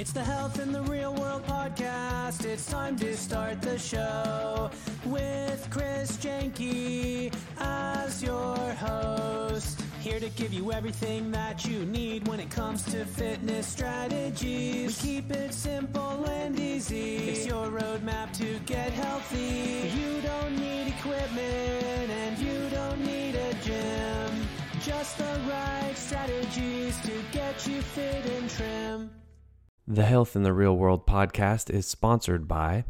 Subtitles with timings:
[0.00, 2.46] It's the Health in the Real World podcast.
[2.46, 4.70] It's time to start the show
[5.04, 9.78] with Chris Jenke as your host.
[10.00, 15.02] Here to give you everything that you need when it comes to fitness strategies.
[15.02, 17.16] We keep it simple and easy.
[17.28, 19.90] It's your roadmap to get healthy.
[19.98, 24.48] You don't need equipment and you don't need a gym.
[24.80, 29.19] Just the right strategies to get you fit and trim.
[29.92, 32.84] The Health in the Real World podcast is sponsored by.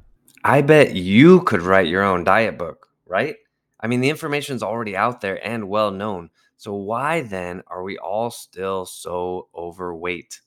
[0.45, 3.37] I bet you could write your own diet book, right?
[3.81, 6.29] I mean, the information's already out there and well known.
[6.59, 10.43] So, why then are we all still so overweight?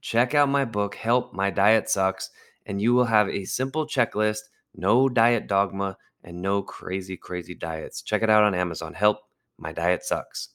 [0.00, 2.30] Check out my book, Help My Diet Sucks,
[2.66, 4.40] and you will have a simple checklist,
[4.74, 8.02] no diet dogma, and no crazy, crazy diets.
[8.02, 8.94] Check it out on Amazon.
[8.94, 9.18] Help
[9.58, 10.53] My Diet Sucks.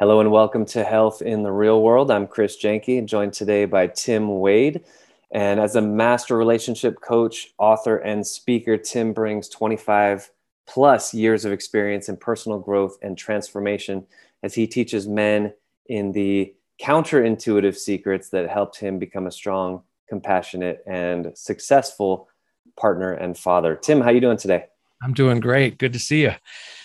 [0.00, 2.10] Hello and welcome to Health in the Real World.
[2.10, 4.82] I'm Chris Jenke, joined today by Tim Wade.
[5.30, 10.30] And as a master relationship coach, author, and speaker, Tim brings 25
[10.66, 14.06] plus years of experience in personal growth and transformation
[14.42, 15.52] as he teaches men
[15.84, 22.26] in the counterintuitive secrets that helped him become a strong, compassionate, and successful
[22.74, 23.76] partner and father.
[23.76, 24.64] Tim, how are you doing today?
[25.02, 25.78] I'm doing great.
[25.78, 26.32] Good to see you.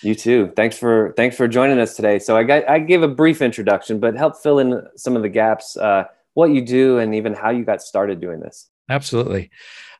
[0.02, 0.52] You too.
[0.56, 2.18] Thanks for thanks for joining us today.
[2.18, 5.28] So I got I gave a brief introduction, but help fill in some of the
[5.28, 5.76] gaps.
[5.76, 6.04] Uh,
[6.36, 8.68] what you do and even how you got started doing this.
[8.90, 9.50] Absolutely.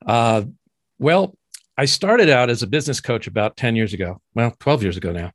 [0.05, 0.43] Uh,
[0.99, 1.35] well,
[1.79, 5.13] I started out as a business coach about 10 years ago, well, 12 years ago
[5.13, 5.33] now.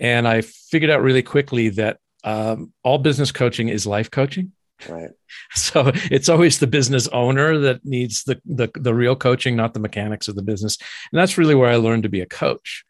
[0.00, 4.52] And I figured out really quickly that um, all business coaching is life coaching.
[4.88, 5.10] Right.
[5.54, 9.80] So it's always the business owner that needs the, the the real coaching, not the
[9.80, 10.78] mechanics of the business.
[11.10, 12.84] And that's really where I learned to be a coach.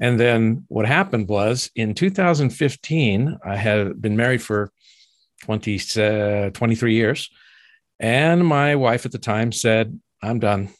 [0.00, 4.72] And then what happened was in 2015, I had been married for
[5.42, 7.30] 20, uh, 23 years.
[7.98, 10.70] And my wife at the time said, I'm done.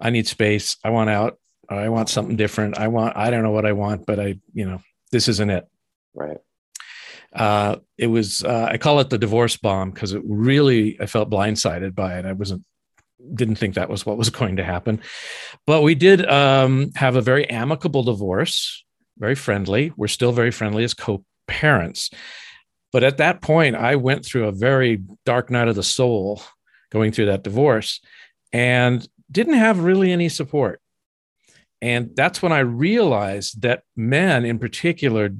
[0.00, 0.76] I need space.
[0.84, 1.38] I want out.
[1.68, 2.78] I want something different.
[2.78, 4.80] I want, I don't know what I want, but I, you know,
[5.12, 5.66] this isn't it.
[6.14, 6.38] Right.
[7.32, 11.30] Uh, it was, uh, I call it the divorce bomb because it really, I felt
[11.30, 12.24] blindsided by it.
[12.24, 12.64] I wasn't,
[13.34, 15.00] didn't think that was what was going to happen.
[15.66, 18.84] But we did um, have a very amicable divorce,
[19.18, 19.92] very friendly.
[19.96, 22.10] We're still very friendly as co parents.
[22.92, 26.42] But at that point, I went through a very dark night of the soul
[26.90, 28.00] going through that divorce
[28.52, 30.80] and didn't have really any support.
[31.80, 35.30] And that's when I realized that men in particular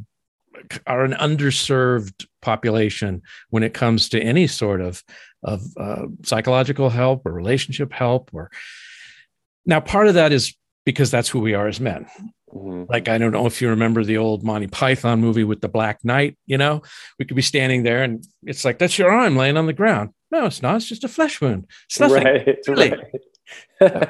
[0.86, 5.02] are an underserved population when it comes to any sort of,
[5.42, 8.50] of uh, psychological help or relationship help or
[9.66, 10.54] now part of that is
[10.84, 12.06] because that's who we are as men
[12.54, 12.84] Mm-hmm.
[12.90, 16.04] Like, I don't know if you remember the old Monty Python movie with the Black
[16.04, 16.82] Knight, you know,
[17.18, 20.10] we could be standing there and it's like, that's your arm laying on the ground.
[20.30, 20.76] No, it's not.
[20.76, 21.66] It's just a flesh wound.
[21.86, 22.24] It's nothing.
[22.24, 22.94] Right, really.
[23.80, 24.06] Right.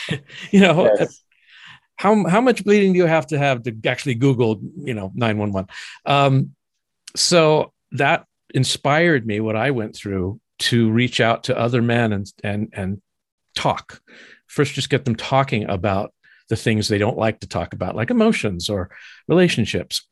[0.50, 1.22] you know, yes.
[1.98, 5.68] How, how much bleeding do you have to have to actually Google, you know, 911?
[6.06, 6.54] Um,
[7.16, 12.32] so that inspired me, what I went through to reach out to other men and,
[12.42, 13.02] and, and
[13.56, 14.00] talk.
[14.46, 16.14] First, just get them talking about
[16.48, 18.90] the things they don't like to talk about, like emotions or
[19.26, 20.06] relationships.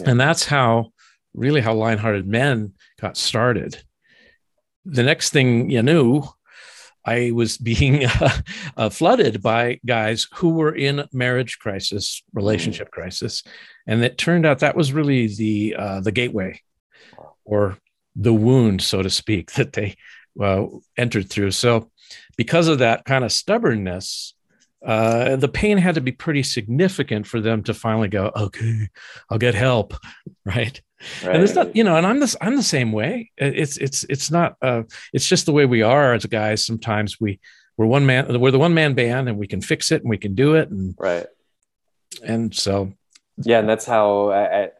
[0.00, 0.10] Yeah.
[0.10, 0.92] And that's how
[1.32, 3.82] really how Lionhearted Men got started.
[4.84, 6.24] The next thing you knew,
[7.04, 8.38] I was being uh,
[8.76, 12.92] uh, flooded by guys who were in marriage crisis, relationship mm.
[12.92, 13.42] crisis,
[13.86, 16.60] and it turned out that was really the uh, the gateway,
[17.44, 17.78] or
[18.16, 19.96] the wound, so to speak, that they
[20.40, 20.66] uh,
[20.96, 21.50] entered through.
[21.50, 21.90] So,
[22.36, 24.34] because of that kind of stubbornness,
[24.84, 28.88] uh, the pain had to be pretty significant for them to finally go, okay,
[29.30, 29.94] I'll get help,
[30.44, 30.80] right?
[31.24, 31.34] right?
[31.34, 33.30] And it's not, you know, and I'm this, I'm the same way.
[33.36, 36.64] It's, it's, it's not, uh, it's just the way we are as guys.
[36.66, 37.40] Sometimes we,
[37.76, 40.18] we're one man, we're the one man band, and we can fix it and we
[40.18, 41.26] can do it, and right.
[42.22, 42.92] And so,
[43.38, 44.70] yeah, and that's how, I, I,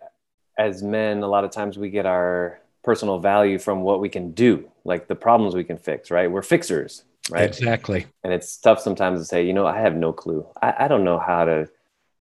[0.56, 4.30] as men, a lot of times we get our personal value from what we can
[4.30, 6.10] do, like the problems we can fix.
[6.10, 6.30] Right?
[6.30, 10.12] We're fixers right exactly and it's tough sometimes to say you know i have no
[10.12, 11.68] clue i, I don't know how to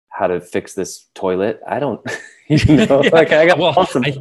[0.09, 2.01] how to fix this toilet i don't
[2.49, 3.11] you know yeah.
[3.13, 4.05] like i got well, awesome.
[4.05, 4.17] I,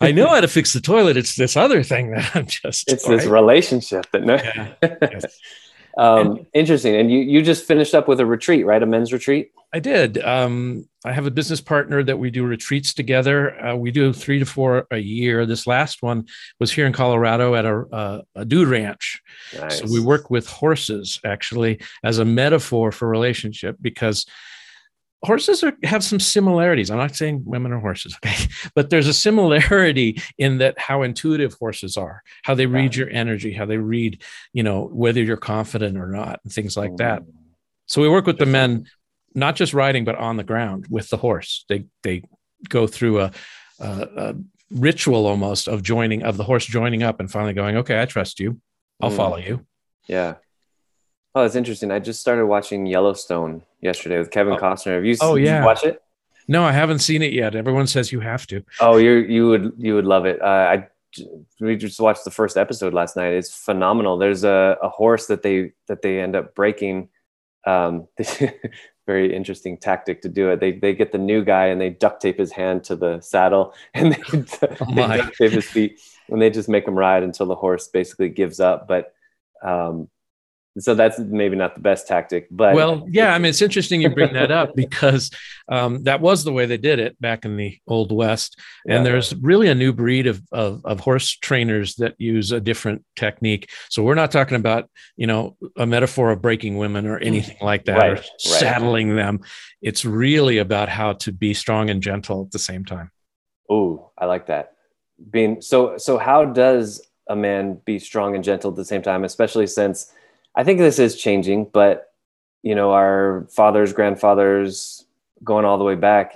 [0.00, 3.08] I, know how to fix the toilet it's this other thing that i'm just it's
[3.08, 3.16] right?
[3.16, 4.74] this relationship that no yeah.
[5.02, 5.38] yes.
[5.96, 9.52] Um interesting and you you just finished up with a retreat right a men's retreat
[9.74, 10.22] I did.
[10.22, 13.60] Um, I have a business partner that we do retreats together.
[13.60, 15.46] Uh, we do three to four a year.
[15.46, 16.28] This last one
[16.60, 19.20] was here in Colorado at a, uh, a dude ranch.
[19.58, 19.80] Nice.
[19.80, 24.26] So we work with horses actually as a metaphor for relationship because
[25.22, 26.90] horses are, have some similarities.
[26.90, 31.54] I'm not saying women are horses, okay, but there's a similarity in that how intuitive
[31.54, 34.22] horses are, how they read your energy, how they read,
[34.52, 37.22] you know, whether you're confident or not, and things like that.
[37.22, 37.32] Mm.
[37.86, 38.86] So we work with the men,
[39.34, 41.64] not just riding, but on the ground with the horse.
[41.68, 42.22] They they
[42.68, 43.32] go through a,
[43.78, 44.34] a, a
[44.70, 48.40] ritual almost of joining of the horse joining up and finally going, okay, I trust
[48.40, 48.60] you,
[49.00, 49.16] I'll Mm.
[49.16, 49.66] follow you.
[50.06, 50.34] Yeah.
[51.34, 51.90] Oh, that's interesting.
[51.90, 54.58] I just started watching Yellowstone yesterday with Kevin Oh.
[54.58, 54.94] Costner.
[54.94, 55.64] Have you, Oh, you yeah.
[55.64, 56.00] watch it?
[56.46, 57.56] No, I haven't seen it yet.
[57.56, 58.62] Everyone says you have to.
[58.78, 60.40] Oh, you you would you would love it.
[60.42, 60.88] Uh, I
[61.60, 63.32] we just watched the first episode last night.
[63.32, 64.18] It's phenomenal.
[64.18, 67.08] There's a, a horse that they that they end up breaking.
[67.66, 68.08] Um,
[69.06, 70.60] very interesting tactic to do it.
[70.60, 73.72] They they get the new guy and they duct tape his hand to the saddle
[73.94, 75.98] and they, Oh they duct tape his feet
[76.28, 78.86] and they just make him ride until the horse basically gives up.
[78.86, 79.14] But
[79.62, 80.08] um,
[80.78, 82.48] so that's maybe not the best tactic.
[82.50, 85.30] But well, yeah, I mean, it's interesting you bring that up because
[85.68, 88.58] um, that was the way they did it back in the old west.
[88.88, 89.12] And Yeah.
[89.12, 93.70] there's really a new breed of, of of horse trainers that use a different technique.
[93.88, 97.84] So we're not talking about you know a metaphor of breaking women or anything like
[97.84, 98.40] that, Right, or right.
[98.40, 99.40] saddling them.
[99.80, 103.10] It's really about how to be strong and gentle at the same time.
[103.70, 104.72] Oh, I like that.
[105.30, 107.00] Being so so how does
[107.30, 110.12] a man be strong and gentle at the same time, especially since
[110.54, 112.10] I think this is changing, but
[112.62, 115.04] you know, our fathers, grandfathers
[115.42, 116.34] going all the way back,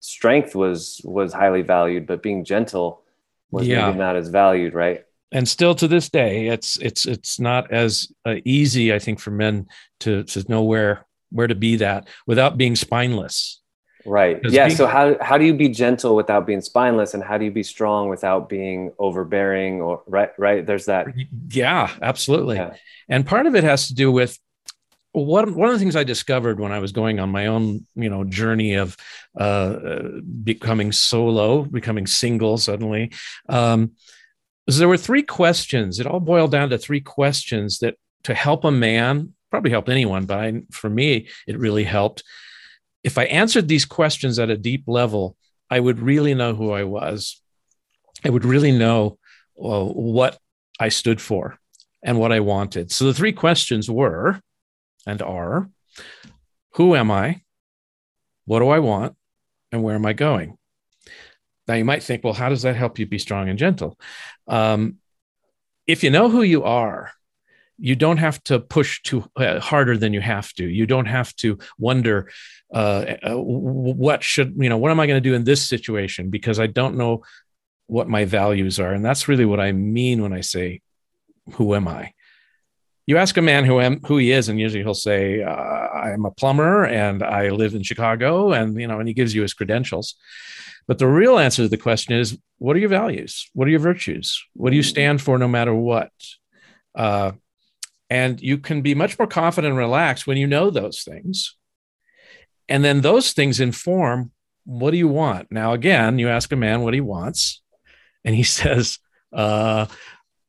[0.00, 3.02] strength was was highly valued, but being gentle
[3.50, 3.86] was Yeah.
[3.86, 5.02] maybe not as valued, right?
[5.32, 9.32] and still to this day it's it's it's not as uh, easy i think for
[9.32, 9.66] men
[9.98, 13.60] to to know where where to be that without being spineless
[14.06, 14.40] Right.
[14.44, 14.66] Yeah.
[14.66, 17.50] being- So how how do you be gentle without being spineless, and how do you
[17.50, 19.80] be strong without being overbearing?
[19.82, 20.64] Or right, right.
[20.64, 21.06] There's that.
[21.50, 22.74] yeah absolutely Yeah.
[23.08, 24.38] and part of it has to do with
[25.12, 28.10] one, one of the things I discovered when I was going on my own, you
[28.10, 28.96] know, journey of
[29.34, 30.02] uh, uh,
[30.44, 33.12] becoming solo, becoming single suddenly,
[33.48, 33.92] um,
[34.66, 35.98] is there were three questions.
[36.00, 37.94] It all boiled down to three questions that
[38.24, 42.22] to help a man, probably help anyone, but I, for me, it really helped.
[43.06, 45.36] If I answered these questions at a deep level,
[45.70, 47.40] I would really know who I was.
[48.24, 49.18] I would really know
[49.62, 50.36] uh, what
[50.80, 51.56] I stood for
[52.02, 52.90] and what I wanted.
[52.90, 54.40] So the three questions were
[55.06, 55.70] and are
[56.72, 57.42] Who am I?
[58.44, 59.14] What do I want?
[59.70, 60.58] And where am I going?
[61.68, 63.96] Now you might think, well, how does that help you be strong and gentle?
[64.48, 64.96] Um,
[65.86, 67.12] if you know who you are,
[67.78, 70.66] you don't have to push too uh, harder than you have to.
[70.66, 72.30] You don't have to wonder
[72.72, 74.78] uh, uh, what should you know.
[74.78, 76.30] What am I going to do in this situation?
[76.30, 77.22] Because I don't know
[77.86, 80.80] what my values are, and that's really what I mean when I say,
[81.54, 82.12] "Who am I?"
[83.06, 86.24] You ask a man who am who he is, and usually he'll say, uh, "I'm
[86.24, 89.54] a plumber and I live in Chicago," and you know, and he gives you his
[89.54, 90.16] credentials.
[90.86, 93.50] But the real answer to the question is, what are your values?
[93.54, 94.42] What are your virtues?
[94.54, 96.12] What do you stand for, no matter what?
[96.94, 97.32] Uh,
[98.10, 101.56] and you can be much more confident and relaxed when you know those things.
[102.68, 104.32] And then those things inform
[104.64, 105.52] what do you want?
[105.52, 107.62] Now, again, you ask a man what he wants,
[108.24, 108.98] and he says,
[109.32, 109.86] uh,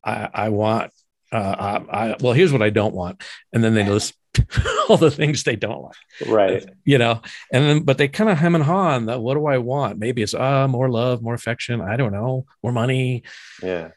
[0.03, 0.91] I, I want,
[1.31, 3.21] uh, I, I, well, here's what I don't want.
[3.53, 4.15] And then they list
[4.89, 6.65] all the things they don't like, Right.
[6.85, 7.21] you know,
[7.51, 9.21] and then, but they kind of hem and haw on that.
[9.21, 9.99] What do I want?
[9.99, 11.81] Maybe it's, uh, more love, more affection.
[11.81, 13.23] I don't know, more money.
[13.61, 13.89] Yeah.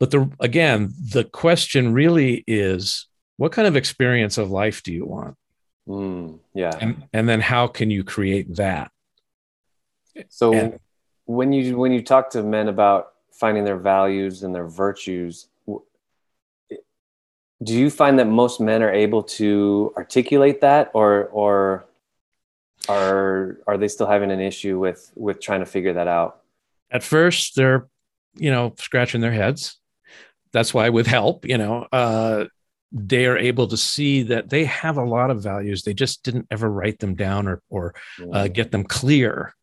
[0.00, 3.06] But the, again, the question really is,
[3.36, 5.36] what kind of experience of life do you want?
[5.88, 6.76] Mm, yeah.
[6.80, 8.92] and and then how can you create that
[10.28, 10.78] So And-
[11.24, 15.48] when you when you talk to men about finding their values and their virtues,
[17.62, 21.86] do you find that most men are able to articulate that, or or
[22.88, 26.42] are are they still having an issue with with trying to figure that out?
[26.92, 27.88] at first they're
[28.34, 29.79] you know scratching their heads
[30.52, 32.44] that's why with help you know uh
[32.92, 36.46] they are able to see that they have a lot of values they just didn't
[36.50, 37.94] ever write them down or or
[38.32, 39.54] uh, get them clear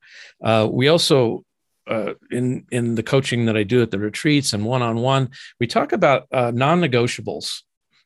[0.43, 1.43] uh, we also
[1.87, 5.29] uh, in in the coaching that I do at the retreats and one on one,
[5.59, 7.61] we talk about uh, non-negotiables.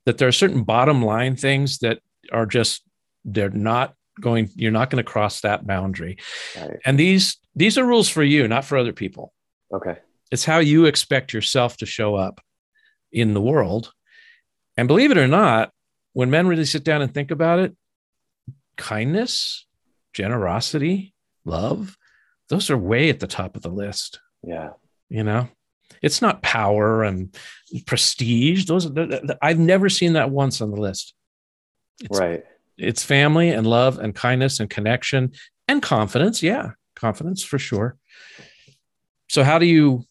[0.05, 1.99] That there are certain bottom line things that
[2.31, 2.83] are just
[3.23, 4.49] they're not going.
[4.55, 6.17] You're not going to cross that boundary.
[6.59, 6.79] Right.
[6.85, 9.33] And these these are rules for you, not for other people.
[9.73, 9.97] Okay.
[10.31, 12.41] It's how you expect yourself to show up
[13.11, 13.93] in the world.
[14.77, 15.71] And believe it or not,
[16.13, 17.75] when men really sit down and think about it,
[18.77, 19.65] kindness,
[20.13, 21.13] generosity,
[21.45, 21.97] love,
[22.49, 24.19] those are way at the top of the list.
[24.43, 24.71] Yeah.
[25.09, 25.49] You know,
[26.01, 27.35] it's not power and
[27.85, 28.65] prestige.
[28.65, 31.13] Those th- th- I've never seen that once on the list.
[32.03, 32.43] It's right.
[32.77, 35.33] it's family and love and kindness and connection
[35.67, 36.41] and confidence.
[36.41, 37.97] Yeah, confidence for sure.
[39.29, 40.05] So how do you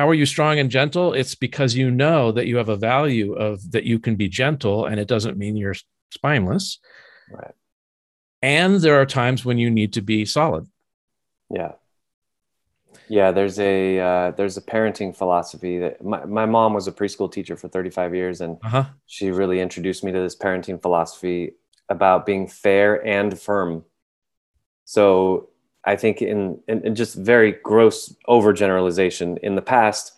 [0.00, 1.12] how are you strong and gentle?
[1.12, 4.86] It's because you know that you have a value of that you can be gentle
[4.86, 5.74] and it doesn't mean you're
[6.10, 6.78] spineless.
[7.30, 7.52] Right.
[8.40, 10.66] And there are times when you need to be solid.
[11.50, 11.72] Yeah.
[13.08, 17.30] Yeah, there's a uh, there's a parenting philosophy that my, my mom was a preschool
[17.30, 18.84] teacher for 35 years and Uh-huh.
[19.04, 21.56] she really introduced me to this parenting philosophy
[21.90, 23.84] about being fair and firm.
[24.86, 25.50] So
[25.84, 30.12] I think in, in, in just very gross overgeneralization in the past,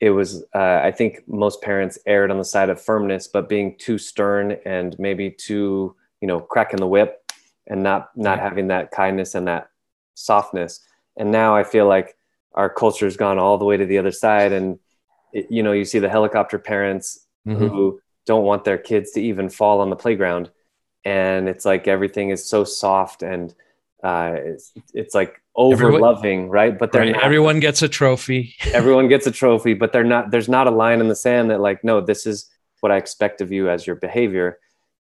[0.00, 3.76] it was uh, I think most parents erred on the side of firmness, but being
[3.78, 7.22] too stern and maybe too you know cracking the whip
[7.66, 8.44] and not not Yeah.
[8.44, 9.68] having that kindness and that
[10.14, 10.80] softness.
[11.16, 12.16] And now I feel like
[12.54, 14.78] our culture's gone all the way to the other side, and
[15.32, 17.58] it, you know you see the helicopter parents Mhm.
[17.58, 20.50] who don't want their kids to even fall on the playground
[21.06, 23.54] and it's like everything is so soft and
[24.02, 27.12] uh, it's, it's like over loving right but they're Right.
[27.12, 28.54] not, Everyone gets a trophy.
[28.72, 31.60] everyone gets a trophy but they're not there's not a line in the sand that
[31.60, 32.48] like no this is
[32.80, 34.58] what i expect of you as your behavior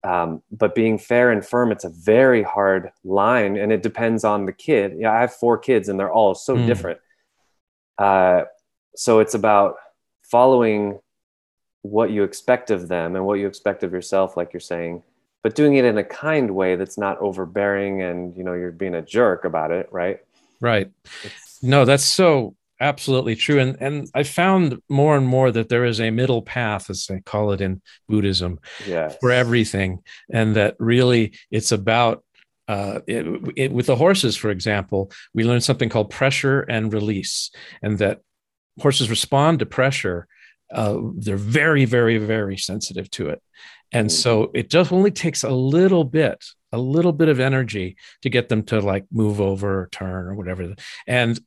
[0.03, 4.45] um, but being fair and firm it's a very hard line and it depends on
[4.47, 6.65] the kid yeah i have four kids and they're all so Mm.
[6.65, 6.99] different
[7.99, 8.43] uh,
[8.95, 9.75] so it's about
[10.23, 10.99] following
[11.83, 15.03] what you expect of them and what you expect of yourself like you're saying
[15.43, 18.95] but doing it in a kind way that's not overbearing and you know you're being
[18.95, 20.19] a jerk about it right
[20.59, 20.91] Right.
[21.23, 23.59] It's- No, that's so absolutely true.
[23.59, 27.19] And and I found more and more that there is a middle path, as they
[27.21, 29.99] call it in Buddhism, yeah for everything,
[30.31, 32.23] and that really it's about.
[32.67, 33.25] Uh, it,
[33.57, 38.19] it, with the horses, for example, we learned something called pressure and release, and that
[38.79, 40.25] horses respond to pressure.
[40.73, 43.41] Uh, they're very, very, very sensitive to it,
[43.91, 44.11] and Mhm.
[44.11, 48.49] so it just only takes a little bit, a little bit of energy to get
[48.49, 50.75] them to like move over or turn or whatever.
[51.07, 51.39] And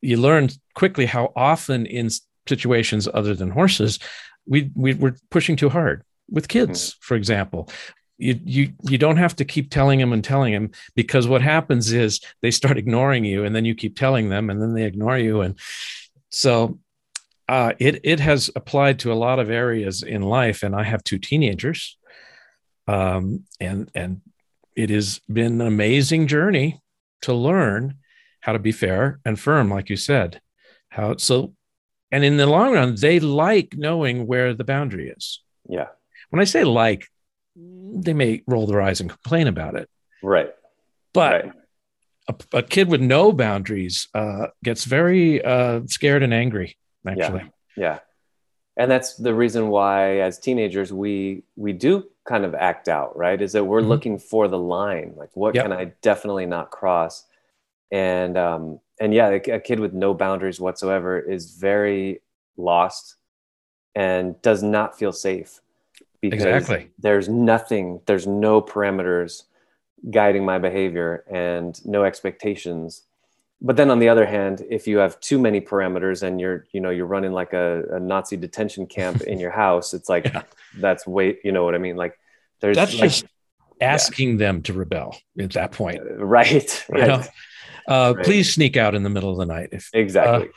[0.00, 2.10] you learn quickly how often in
[2.48, 3.98] situations other than horses,
[4.46, 7.68] we, we we're pushing too hard with kids, for example.
[8.20, 11.92] You, you you don't have to keep telling them and telling them because what happens
[11.92, 15.16] is they start ignoring you and then you keep telling them and then they ignore
[15.18, 15.54] you and
[16.30, 16.80] so
[17.48, 21.02] uh, it it has applied to a lot of areas in life and I have
[21.02, 21.96] two teenagers
[22.86, 24.20] um, and and
[24.74, 26.80] it has been an amazing journey
[27.22, 27.96] to learn
[28.40, 30.40] how to be fair and firm, like you said.
[30.88, 31.54] How so,
[32.12, 35.42] and in the long run, they like knowing where the boundary is.
[35.68, 35.88] yeah
[36.30, 37.08] When I say like,
[37.56, 39.90] they may roll their eyes and complain about it,
[40.22, 40.50] right
[41.12, 41.52] but right
[42.28, 46.76] a, a kid with no boundaries uh, gets very uh, scared and angry.
[47.06, 47.98] Actually, yeah
[48.76, 53.40] and that's the reason why as teenagers we we do kind of act out right
[53.42, 53.88] is that we're Mhm.
[53.88, 55.64] looking for the line like what Yep.
[55.64, 57.24] can i definitely not cross
[57.90, 62.20] and um and yeah a, a kid with no boundaries whatsoever is very
[62.56, 63.16] lost
[63.94, 65.60] and does not feel safe
[66.20, 66.90] because Exactly.
[66.98, 69.44] there's nothing there's no parameters
[70.10, 73.02] guiding my behavior and no expectations
[73.60, 76.80] but then on the other hand if you have too many parameters and you're you
[76.80, 80.42] know you're running like a, a nazi detention camp in your house it's like Yeah.
[80.78, 82.18] that's way you know what i mean like
[82.60, 83.24] there's that's like, just
[83.80, 86.00] asking them to rebel at that point.
[86.18, 87.22] right You know?
[87.88, 88.24] Uh, Right.
[88.26, 90.50] Please sneak out in the middle of the night if exactly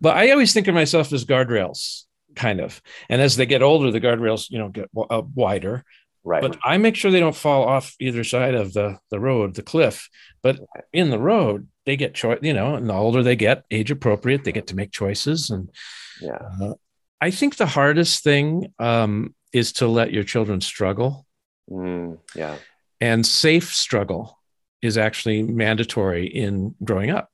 [0.00, 2.04] but I always think of myself as guardrails,
[2.36, 2.80] kind of.
[3.08, 5.82] And as they get older, the guardrails, you know, get w- uh, wider.
[6.24, 9.54] right But I make sure they don't fall off either side of the the road,
[9.54, 10.08] the cliff.
[10.42, 10.60] But
[10.92, 12.38] in the road, they get choice.
[12.42, 15.48] You know, and the older they get, age appropriate, they get to make choices.
[15.48, 15.70] And
[16.20, 16.74] yeah uh,
[17.18, 21.24] I think the hardest thing um, is to let your children struggle,
[21.70, 22.56] Mm, yeah
[23.00, 24.38] and safe struggle
[24.82, 27.28] is actually mandatory in growing up.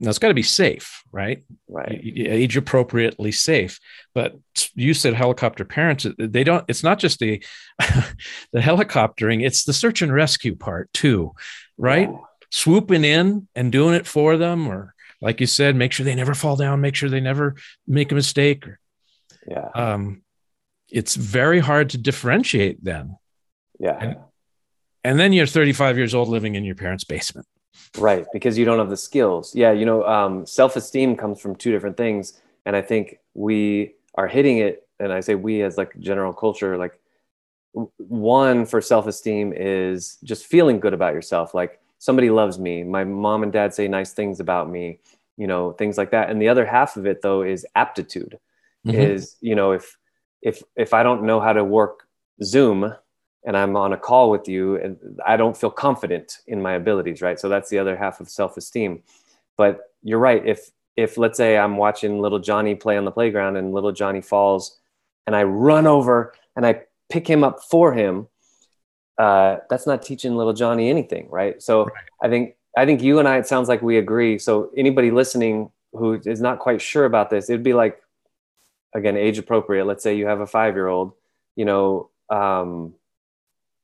[0.00, 1.44] Now it's got to be safe, right?
[1.68, 3.78] right age appropriately safe
[4.14, 4.34] but
[4.74, 7.42] you said helicopter parents they don't it's not just the
[8.52, 11.32] the helicoptering it's the search and rescue part too
[11.78, 12.31] right Yeah.
[12.52, 16.34] Swooping in and doing it for them or like you said make sure they never
[16.34, 17.56] fall down make sure they never
[17.86, 18.78] make a mistake or,
[19.48, 19.70] yeah.
[19.74, 20.22] um
[20.90, 23.16] it's very hard to differentiate then
[23.80, 23.98] yeah.
[23.98, 24.16] And-
[25.04, 27.44] and then you're 35 years old living in your parents basement.
[27.98, 29.52] Right because you don't have the skills.
[29.52, 34.28] Yeah you know um, self-esteem comes from two different things and i think we are
[34.28, 37.00] hitting it and i say we as like general culture like
[37.72, 41.54] one for self-esteem is just feeling good about yourself.
[41.54, 44.98] Like somebody loves me my mom and dad say nice things about me
[45.36, 48.38] you know things like that and the other half of it though is aptitude
[48.86, 48.94] Mhm.
[48.94, 49.96] is you know if
[50.50, 52.08] if if i don't know how to work
[52.42, 52.92] zoom
[53.44, 57.20] and I'm on a call with you and I don't feel confident in my abilities,
[57.22, 57.40] right?
[57.40, 59.02] So that's the other half of self-esteem.
[59.56, 60.46] But you're right.
[60.46, 64.20] If if let's say I'm watching little Johnny play on the playground and little Johnny
[64.20, 64.78] falls
[65.26, 68.28] and I run over and I pick him up for him,
[69.18, 71.62] uh, that's not teaching little Johnny anything, right?
[71.62, 71.92] So right.
[72.22, 74.38] I think I think you and I, it sounds like we agree.
[74.38, 78.02] So anybody listening who is not quite sure about this, it'd be like,
[78.94, 79.84] again, age appropriate.
[79.84, 81.12] Let's say you have a five year old,
[81.54, 82.94] you know, um,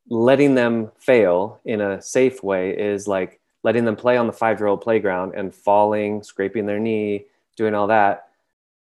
[0.09, 4.59] letting them fail in a safe way is like letting them play on the five
[4.59, 8.29] year old playground and falling, scraping their knee, doing all that,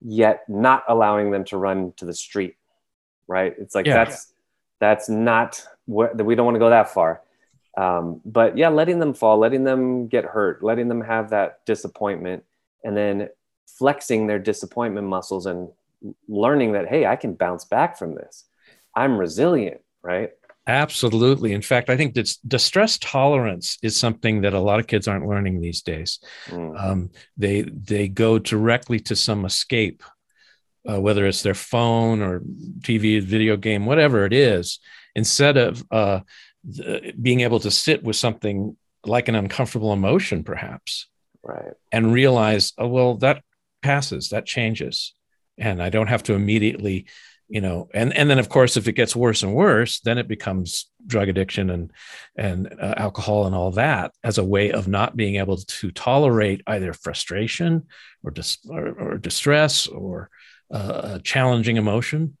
[0.01, 2.57] yet not allowing them to run to the street.
[3.27, 3.55] Right.
[3.57, 4.03] It's like yeah.
[4.03, 4.33] that's
[4.79, 7.21] that's not we don't want to go that far.
[7.75, 12.43] Um, but yeah, letting them fall, letting them get hurt, letting them have that disappointment,
[12.83, 13.29] and then
[13.65, 15.69] flexing their disappointment muscles and
[16.27, 18.45] learning that, hey, I can bounce back from this.
[18.95, 20.31] I'm resilient, right?
[20.67, 21.51] Absolutely.
[21.51, 25.27] In fact, I think that distress tolerance is something that a lot of kids aren't
[25.27, 26.19] learning these days.
[26.47, 26.81] Mm.
[26.81, 30.03] Um, they they go directly to some escape,
[30.89, 32.41] uh, whether it's their phone or
[32.79, 34.79] TV, video game, whatever it is,
[35.15, 36.21] instead of uh,
[36.63, 41.07] the, being able to sit with something like an uncomfortable emotion, perhaps,
[41.43, 43.43] right, and realize, oh well, that
[43.81, 45.13] passes, that changes,
[45.57, 47.05] and I don't have to immediately
[47.53, 50.27] you know and and then of course if it gets worse and worse then it
[50.27, 51.91] becomes drug addiction and
[52.35, 56.61] and uh, alcohol and all that as a way of not being able to tolerate
[56.67, 57.83] either frustration
[58.23, 60.29] or dis- or, or distress or
[60.73, 62.37] uh, a challenging emotion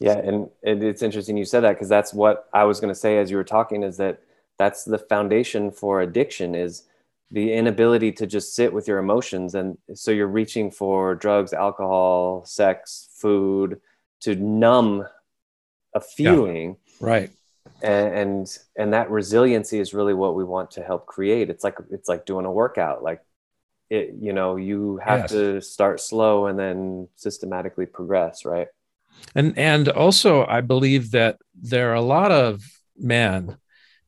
[0.00, 3.18] yeah and it's interesting you said that because that's what i was going to say
[3.18, 4.20] as you were talking is that
[4.58, 6.84] that's the foundation for addiction is
[7.30, 9.54] the inability to just sit with your emotions.
[9.54, 13.80] And so you're reaching for drugs alcohol sex food
[14.20, 15.06] to numb
[15.94, 16.76] a feeling.
[17.00, 17.30] Yeah, right.
[17.82, 21.48] And, and and that resiliency is really what we want to help create.
[21.48, 23.22] It's like it's like doing a workout like
[23.88, 25.30] it you know you have yes.
[25.30, 28.68] to start slow and then systematically progress right
[29.34, 32.62] and and also i believe that there are a lot of
[32.96, 33.56] men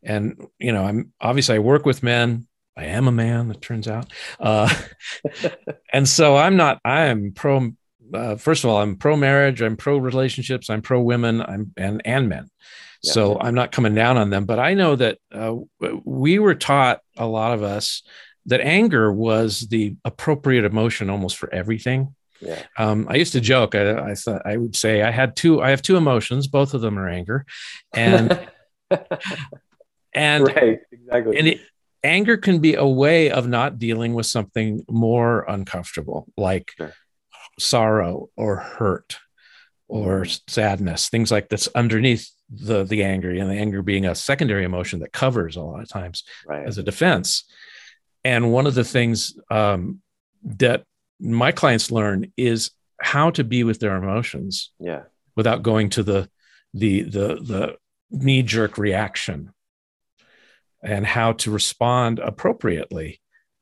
[0.03, 2.47] and you know i'm obviously i work with men
[2.77, 4.11] I am a man, it turns out.
[4.41, 4.73] Uh,
[5.93, 7.71] and so I'm not, I am pro,
[8.15, 12.01] uh, first of all, I'm pro marriage, I'm pro relationships, I'm pro women, I'm and,
[12.05, 12.49] and men.
[13.03, 13.13] Yeah.
[13.13, 15.57] So I'm not coming down on them, but I know that uh,
[16.05, 18.03] we were taught, a lot of us,
[18.47, 22.15] that anger was the appropriate emotion almost for everything.
[22.43, 22.63] Yeah.
[22.77, 23.75] Um, I used to joke.
[23.75, 25.63] I, I thought I would say I had two.
[25.63, 26.49] I have two emotions.
[26.49, 27.47] Both of them are anger,
[27.95, 28.39] and
[30.13, 31.39] and right, exactly.
[31.39, 31.61] And it,
[32.03, 36.93] anger can be a way of not dealing with something more uncomfortable like sure.
[37.59, 39.19] sorrow or hurt
[39.89, 40.39] or mm-hmm.
[40.49, 45.01] sadness things like this underneath the the anger and the anger being a secondary emotion
[45.01, 46.67] that covers a lot of times right.
[46.67, 47.45] as a defense
[48.25, 50.01] and one of the things um,
[50.45, 50.85] that
[51.23, 55.03] my clients learn is how to be with their emotions yeah
[55.37, 56.29] without going to the
[56.75, 57.77] the the the
[58.11, 59.53] knee jerk reaction
[60.83, 63.21] and how to respond appropriately,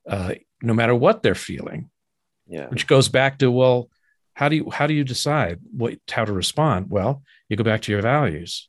[0.08, 1.90] uh, no matter what they're feeling.
[2.46, 2.68] Yeah.
[2.68, 3.90] Which goes back to well,
[4.34, 6.90] how do you how do you decide what how to respond?
[6.90, 8.68] Well, you go back to your values.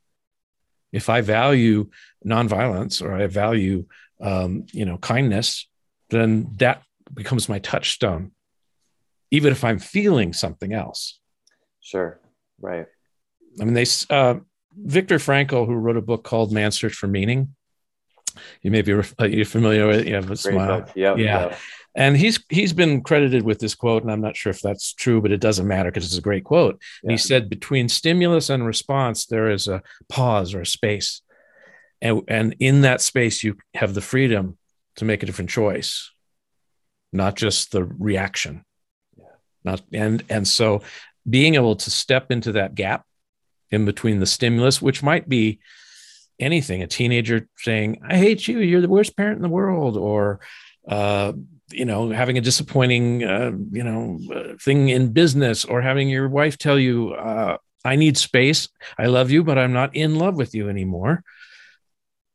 [0.92, 1.90] If I value
[2.26, 3.86] nonviolence or I value
[4.20, 5.68] um, you know kindness,
[6.10, 8.32] then that becomes my touchstone,
[9.32, 11.20] even if I'm feeling something else.
[11.80, 12.20] Sure.
[12.60, 12.86] Right.
[13.60, 14.36] I mean, they uh,
[14.78, 17.56] Viktor Frankl, who wrote a book called Man's Search for Meaning,
[18.62, 20.90] you may be uh, you're familiar with you have a smile.
[20.96, 21.58] Yeah, yeah.
[21.96, 25.22] And he's he's been credited with this quote, and I'm not sure if that's true,
[25.22, 26.82] but it doesn't matter because it's a great quote.
[27.04, 27.10] Yeah.
[27.10, 31.22] And he said, between stimulus and response, there is a pause or a space.
[32.02, 34.58] And, and in that space, you have the freedom
[34.96, 36.12] to make a different choice,
[37.12, 38.64] not just the reaction.
[39.64, 40.82] Not and and so
[41.30, 43.06] being able to step into that gap
[43.70, 45.60] in between the stimulus, which might be
[46.40, 50.40] anything a teenager saying i hate you you're the worst parent in the world or
[50.88, 51.32] uh,
[51.70, 56.28] you know having a disappointing uh, you know uh, thing in business or having your
[56.28, 60.36] wife tell you uh, i need space i love you but i'm not in love
[60.36, 61.24] with you anymore.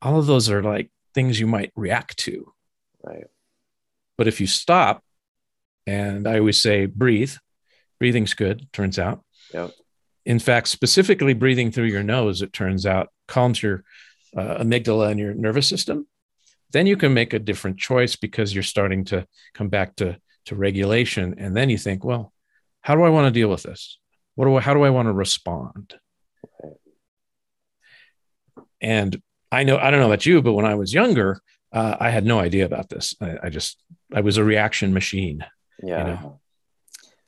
[0.01, 2.53] All of those are like things you might react to.
[3.03, 3.25] Right.
[4.17, 5.03] But if you stop
[5.87, 7.33] and i always say breathe
[7.99, 9.23] breathing's good turns out
[9.53, 9.71] yep.
[10.25, 13.83] in fact specifically breathing through your nose it turns out calms your
[14.35, 16.07] uh, amygdala and your nervous system,
[16.71, 20.55] then you can make a different choice because you're starting to come back to, to
[20.55, 21.35] regulation.
[21.37, 22.33] And then you think, well,
[22.81, 23.99] how do I want to deal with this?
[24.35, 25.95] What do I, how do I want to respond?
[28.81, 29.21] And
[29.51, 31.39] I know I don't know about you, but when I was younger,
[31.73, 33.15] uh, I had no idea about this.
[33.19, 33.81] I, I, just
[34.13, 35.43] I was a reaction machine.
[35.83, 35.99] Yeah.
[35.99, 36.39] You know?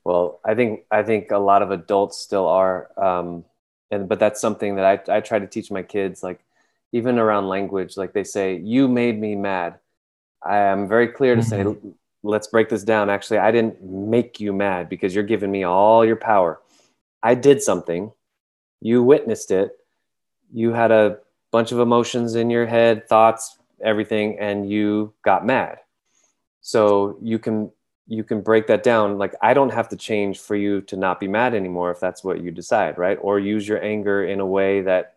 [0.03, 3.45] Well, I think I think a lot of adults still are, um,
[3.91, 6.23] and but that's something that I I try to teach my kids.
[6.23, 6.39] Like
[6.91, 9.79] even around language, like they say, "You made me mad."
[10.41, 11.73] I am very clear to mm-hmm.
[11.73, 13.09] say, let's break this down.
[13.09, 16.59] Actually, I didn't make you mad because you're giving me all your power.
[17.21, 18.11] I did something.
[18.81, 19.77] You witnessed it.
[20.53, 21.19] You had a
[21.51, 25.79] bunch of emotions in your head, thoughts, everything, and you got mad.
[26.61, 27.71] So you can
[28.09, 29.19] you can break that down.
[29.19, 32.23] Like I don't have to change for you to not be mad anymore if that's
[32.23, 33.19] what you decide, right?
[33.21, 35.13] Or use your anger in a way that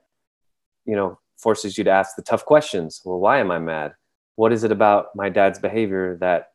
[0.84, 3.00] you know forces you to ask the tough questions.
[3.04, 3.94] Well, why am I mad?
[4.36, 6.52] What is it about my dad's behavior that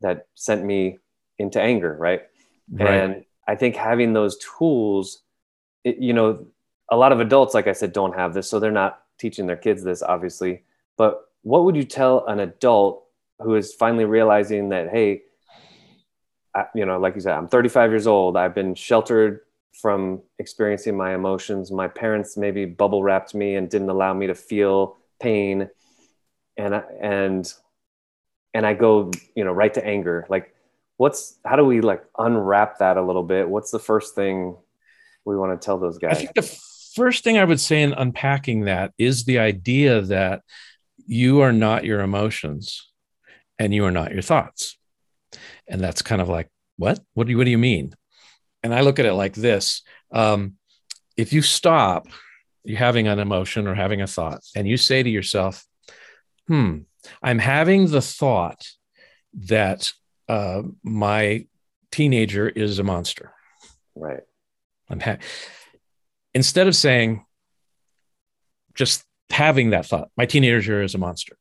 [0.00, 0.98] that sent me
[1.38, 2.22] into anger, right?
[2.72, 2.88] right.
[2.88, 5.22] And I think having those tools,
[5.84, 6.44] it, you know,
[6.90, 9.56] a lot of adults, like I said, don't have this, so they're not teaching their
[9.56, 10.64] kids this, obviously.
[10.96, 13.04] But what would you tell an adult
[13.38, 15.22] who is finally realizing that, hey,
[16.54, 18.36] I, you know, like you said, I'm 35 years old.
[18.36, 19.40] I've been sheltered
[19.72, 21.70] from experiencing my emotions.
[21.70, 25.68] My parents maybe bubble wrapped me and didn't allow me to feel pain,
[26.56, 27.52] and and
[28.54, 30.26] and I go, you know, right to anger.
[30.28, 30.54] Like,
[30.96, 33.48] what's how do we like unwrap that a little bit?
[33.48, 34.56] What's the first thing
[35.24, 36.12] we want to tell those guys?
[36.12, 36.60] I think the
[36.94, 40.42] first thing I would say in unpacking that is the idea that
[41.06, 42.88] you are not your emotions
[43.58, 44.76] and you are not your thoughts.
[45.68, 47.00] And that's kind of like, what?
[47.14, 47.94] What do you, what do you mean?
[48.62, 49.82] And I look at it like this.
[50.12, 50.54] Um,
[51.16, 52.08] if you stop,
[52.64, 55.64] you're having an emotion or having a thought, and you say to yourself,
[56.46, 56.78] hmm,
[57.22, 58.66] I'm having the thought
[59.34, 59.92] that
[60.28, 61.46] uh, my
[61.90, 63.32] teenager is a monster.
[63.94, 64.22] Right.
[64.88, 65.18] I'm ha-
[66.34, 67.24] instead of saying,
[68.74, 71.36] just having that thought, my teenager is a monster.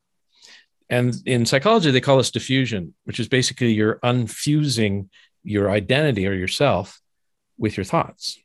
[0.91, 5.07] And in psychology, they call this defusion, which is basically you're unfusing
[5.41, 7.01] your identity or yourself
[7.57, 8.37] with your thoughts.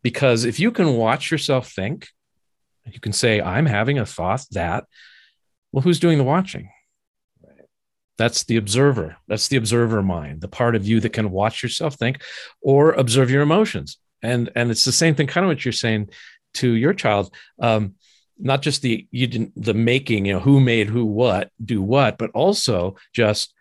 [0.00, 2.08] Because if you can watch yourself think,
[2.86, 4.84] you can say, I'm having a thought that,
[5.72, 6.70] well, who's doing the watching?
[8.16, 9.16] That's the observer.
[9.26, 12.22] That's the observer mind, the part of you that can watch yourself think
[12.60, 13.98] or observe your emotions.
[14.22, 16.10] And and it's the same thing, kind of what you're saying
[16.54, 17.34] to your child.
[17.60, 17.94] Um,
[18.42, 22.18] not just the you didn't the making, you know, who made who what, do what,
[22.18, 23.54] but also just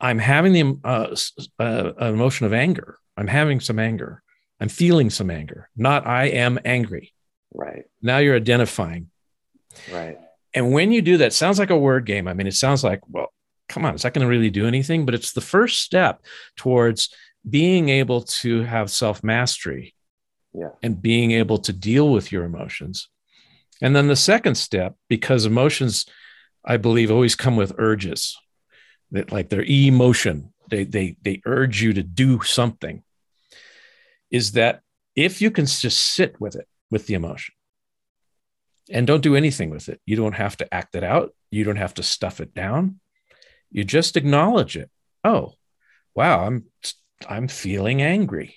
[0.00, 1.14] I'm having the uh,
[1.62, 2.98] uh, emotion of anger.
[3.16, 4.22] I'm having some anger.
[4.60, 5.68] I'm feeling some anger.
[5.76, 7.12] Not I am angry.
[7.52, 7.84] Right.
[8.02, 9.10] Now you're identifying.
[9.92, 10.18] Right.
[10.54, 12.26] And when you do that, sounds like a word game.
[12.26, 13.32] I mean, it sounds like, well,
[13.68, 15.04] come on, is that going to really do anything?
[15.04, 16.22] But it's the first step
[16.56, 17.14] towards
[17.48, 19.94] being able to have self mastery
[20.52, 20.70] yeah.
[20.82, 23.08] and being able to deal with your emotions.
[23.80, 26.06] And then the second step, because emotions,
[26.64, 28.36] I believe, always come with urges
[29.10, 33.02] that like their emotion, they, they, they urge you to do something,
[34.30, 34.82] is that
[35.14, 37.54] if you can just sit with it, with the emotion,
[38.90, 41.76] and don't do anything with it, you don't have to act it out, you don't
[41.76, 43.00] have to stuff it down,
[43.70, 44.90] you just acknowledge it.
[45.24, 45.54] Oh,
[46.14, 46.64] wow, I'm
[47.28, 48.56] I'm feeling angry.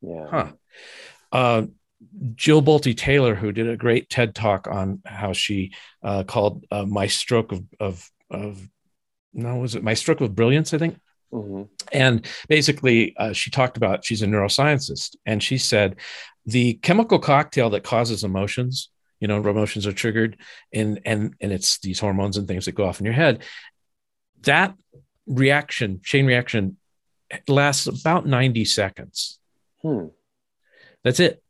[0.00, 0.26] Yeah.
[0.30, 0.52] Huh.
[1.32, 1.62] Uh,
[2.34, 6.84] Jill Bolte Taylor, who did a great TED talk on how she uh, called uh,
[6.84, 8.68] my stroke of, of, of,
[9.34, 10.72] no, was it my stroke of brilliance?
[10.72, 10.98] I think.
[11.32, 11.64] Mm-hmm.
[11.92, 15.96] And basically, uh, she talked about she's a neuroscientist, and she said
[16.46, 18.90] the chemical cocktail that causes emotions.
[19.20, 20.38] You know, emotions are triggered,
[20.72, 23.42] and and and it's these hormones and things that go off in your head.
[24.42, 24.74] That
[25.26, 26.78] reaction, chain reaction,
[27.46, 29.38] lasts about 90 seconds.
[29.82, 30.06] Hmm.
[31.04, 31.42] That's it.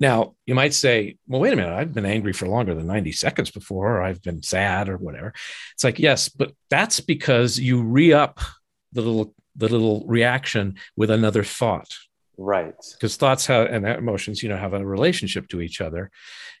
[0.00, 3.12] Now, you might say, well, wait a minute, I've been angry for longer than 90
[3.12, 5.34] seconds before, or I've been sad or whatever.
[5.74, 8.40] It's like, yes, but that's because you re up
[8.92, 11.92] the little the little reaction with another thought.
[12.36, 12.74] Right.
[12.92, 16.12] Because thoughts have and emotions, you know, have a relationship to each other.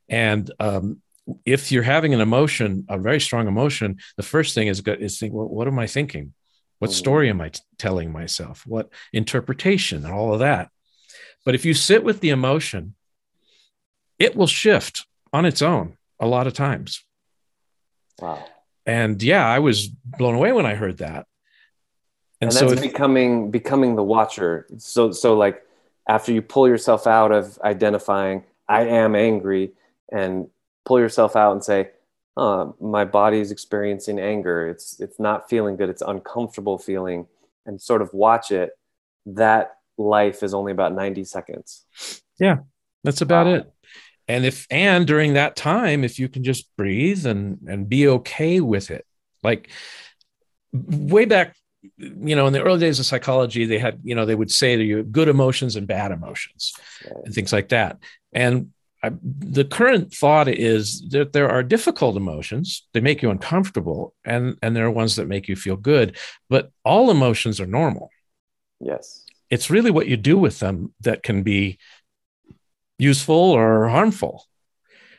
[0.08, 1.00] And um,
[1.44, 5.18] if you're having an emotion, a very strong emotion, the first thing is good is
[5.18, 6.34] think, well, what am I thinking?
[6.80, 8.64] What story am I t- telling myself?
[8.66, 10.70] What interpretation and all of that?
[11.44, 12.94] But if you sit with the emotion,
[14.18, 17.04] it will shift on its own a lot of times.
[18.20, 18.44] Wow.
[18.86, 21.26] And yeah, I was blown away when I heard that.
[22.40, 24.66] And, and so that's becoming becoming the watcher.
[24.78, 25.62] So so like
[26.08, 29.72] after you pull yourself out of identifying I am angry
[30.10, 30.48] and
[30.84, 31.90] pull yourself out and say,
[32.36, 34.68] uh, my body is experiencing anger.
[34.68, 35.88] It's it's not feeling good.
[35.88, 37.26] It's uncomfortable feeling,
[37.66, 38.70] and sort of watch it.
[39.26, 41.84] That life is only about ninety seconds.
[42.38, 42.58] Yeah,
[43.02, 43.54] that's about wow.
[43.54, 43.72] it.
[44.28, 48.60] And if and during that time if you can just breathe and and be okay
[48.60, 49.06] with it.
[49.42, 49.70] Like
[50.72, 51.56] way back
[51.96, 54.76] you know in the early days of psychology they had you know they would say
[54.76, 56.74] that you have good emotions and bad emotions
[57.24, 57.98] and things like that.
[58.32, 62.86] And I, the current thought is that there are difficult emotions.
[62.92, 66.16] They make you uncomfortable and and there are ones that make you feel good
[66.48, 68.10] but all emotions are normal.
[68.80, 69.24] Yes.
[69.50, 71.78] it's really what you do with them that can be
[72.98, 74.44] useful or harmful.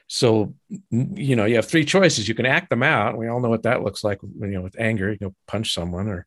[0.07, 0.55] So
[0.89, 2.27] you know you have three choices.
[2.27, 3.17] You can act them out.
[3.17, 5.11] We all know what that looks like you know with anger.
[5.11, 6.25] You know punch someone or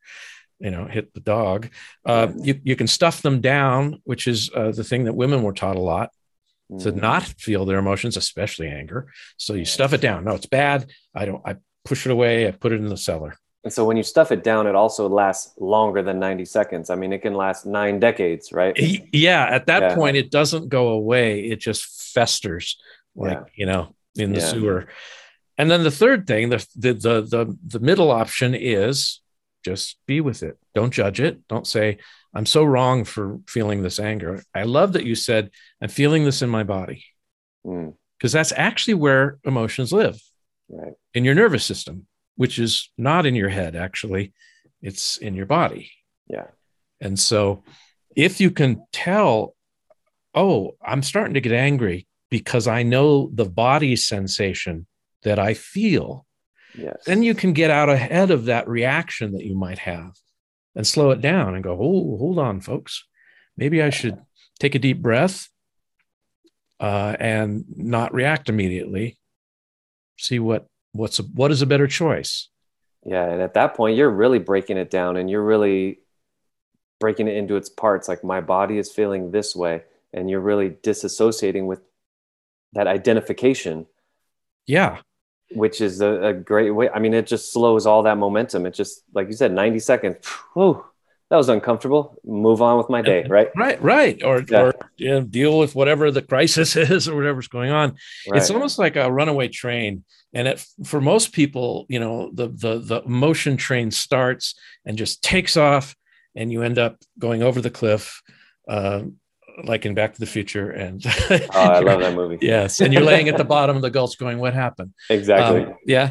[0.60, 1.68] you know hit the dog.
[2.06, 5.52] Uh, you, you can stuff them down which is uh, the thing that women were
[5.52, 6.10] taught a lot
[6.80, 7.02] to Mm.
[7.02, 9.08] not feel their emotions especially anger.
[9.36, 10.24] So you stuff it down.
[10.24, 10.90] No it's bad.
[11.14, 12.46] I don't i push it away.
[12.46, 13.34] I put it in the cellar
[13.64, 16.90] And so when you stuff it down, it also lasts longer than 90 seconds.
[16.90, 18.76] I mean, it can last nine decades, right?
[19.12, 19.94] Yeah at that Yeah.
[19.94, 22.76] point it doesn't go away it just festers
[23.14, 23.44] like Yeah.
[23.54, 24.46] you know in the Yeah.
[24.46, 24.86] sewer
[25.58, 29.20] and then the third thing the, the the the the middle option is
[29.64, 31.98] just be with it don't judge it don't say
[32.34, 36.42] i'm so wrong for feeling this anger i love that you said i'm feeling this
[36.42, 37.04] in my body
[37.66, 40.20] Mm, because that's actually where emotions live
[40.68, 40.94] right.
[41.14, 44.32] in your nervous system which is not in your head actually
[44.80, 45.90] it's in your body
[46.28, 46.46] Yeah.
[47.00, 47.62] and so
[48.14, 49.54] if you can tell,
[50.34, 54.86] oh, I'm starting to get angry because I know the body sensation
[55.22, 56.26] that I feel,
[56.76, 57.04] Yes.
[57.06, 60.12] then you can get out ahead of that reaction that you might have
[60.74, 63.02] and slow it down and go, oh, hold on, folks.
[63.56, 64.18] Maybe I should
[64.58, 65.48] take a deep breath
[66.80, 69.18] uh, and not react immediately.
[70.18, 72.48] See what what's a, what is a better choice.
[73.04, 76.00] Yeah, and at that point, you're really breaking it down and you're really
[77.00, 78.08] breaking it into its parts.
[78.08, 81.80] Like my body is feeling this way, and you're really disassociating with
[82.74, 83.86] that identification,
[84.66, 85.02] Yeah,
[85.50, 86.88] which is a, a great way.
[86.88, 88.66] I mean, it just slows all that momentum.
[88.66, 90.16] It just, like you said, 90 seconds.
[90.54, 90.84] Whew,
[91.32, 92.14] that was uncomfortable.
[92.24, 93.48] Move on with my day, right?
[93.56, 94.22] right, right.
[94.22, 94.64] Or Yeah.
[94.64, 97.96] or you know, deal with whatever the crisis is or whatever's going on.
[98.28, 98.36] Right.
[98.38, 102.78] it's almost like a runaway train and it, for most people you know the the
[102.80, 105.96] the motion train starts and just takes off
[106.36, 108.20] and you end up going over the cliff
[108.68, 109.00] uh,
[109.64, 112.38] like in back to the future and oh, I love that movie.
[112.42, 115.62] yes and you're laying at the bottom of the gulch going what happened Exactly.
[115.64, 116.10] Um, yeah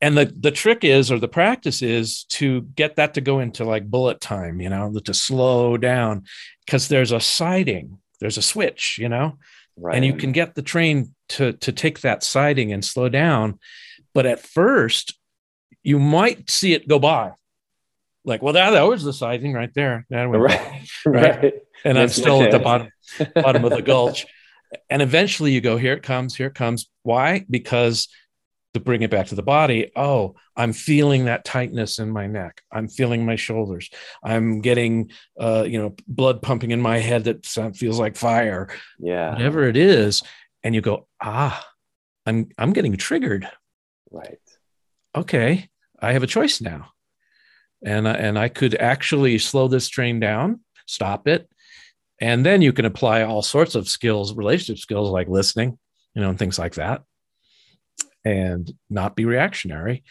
[0.00, 3.64] and the the trick is or the practice is to get that to go into
[3.64, 6.24] like bullet time you know to slow down
[6.64, 9.38] because there's a siding there's a switch you know?
[9.80, 9.96] Right.
[9.96, 13.58] and you can get the train to to take that siding and slow down.
[14.14, 15.16] But at first
[15.82, 17.32] you might see it go by.
[18.24, 20.06] Like well that, that was the siding right there.
[20.10, 20.24] By.
[20.26, 20.82] right.
[21.06, 21.54] right.
[21.84, 22.90] and i'm That's my still at the bottom
[23.34, 24.26] bottom of the gulch.
[24.90, 26.90] And eventually you go here it comes here it comes.
[27.02, 27.46] Why?
[27.48, 28.08] Because
[28.78, 29.90] to bring it back to the body.
[29.96, 32.62] Oh i'm feeling that tightness in my neck.
[32.72, 33.90] I'm feeling my shoulders.
[34.22, 38.68] I'm getting uh you know blood pumping in my head that feels like fire.
[38.98, 39.32] Yeah.
[39.32, 40.22] whatever it is.
[40.64, 41.64] And you go ah
[42.26, 43.48] i'm i'm getting triggered.
[44.10, 44.38] Right.
[45.14, 45.68] okay
[46.00, 46.92] i have a choice now.
[47.84, 51.48] And I- and i could actually slow this train down stop it.
[52.20, 55.78] And then you can apply all sorts of skills relationship skills like listening
[56.14, 57.02] you know and things like that
[58.28, 60.02] and not be reactionary